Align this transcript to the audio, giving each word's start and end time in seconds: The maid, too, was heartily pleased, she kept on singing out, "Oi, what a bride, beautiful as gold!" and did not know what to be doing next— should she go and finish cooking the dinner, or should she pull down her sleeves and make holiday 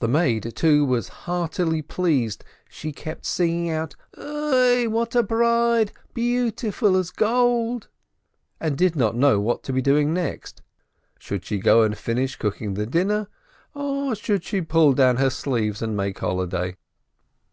The 0.00 0.08
maid, 0.08 0.56
too, 0.56 0.84
was 0.84 1.06
heartily 1.26 1.80
pleased, 1.80 2.42
she 2.68 2.90
kept 2.90 3.20
on 3.20 3.22
singing 3.22 3.70
out, 3.70 3.94
"Oi, 4.18 4.88
what 4.88 5.14
a 5.14 5.22
bride, 5.22 5.92
beautiful 6.12 6.96
as 6.96 7.12
gold!" 7.12 7.86
and 8.60 8.76
did 8.76 8.96
not 8.96 9.14
know 9.14 9.38
what 9.38 9.62
to 9.62 9.72
be 9.72 9.80
doing 9.80 10.12
next— 10.12 10.60
should 11.20 11.44
she 11.44 11.58
go 11.58 11.84
and 11.84 11.96
finish 11.96 12.34
cooking 12.34 12.74
the 12.74 12.84
dinner, 12.84 13.28
or 13.74 14.16
should 14.16 14.42
she 14.42 14.60
pull 14.60 14.92
down 14.92 15.18
her 15.18 15.30
sleeves 15.30 15.82
and 15.82 15.96
make 15.96 16.18
holiday 16.18 16.76